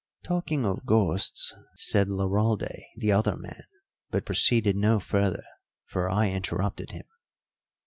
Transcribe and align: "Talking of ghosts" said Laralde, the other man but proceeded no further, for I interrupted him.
"Talking 0.23 0.65
of 0.65 0.83
ghosts" 0.83 1.55
said 1.75 2.07
Laralde, 2.07 2.75
the 2.97 3.11
other 3.11 3.37
man 3.37 3.61
but 4.09 4.25
proceeded 4.25 4.75
no 4.75 4.99
further, 4.99 5.43
for 5.85 6.09
I 6.09 6.31
interrupted 6.31 6.89
him. 6.89 7.05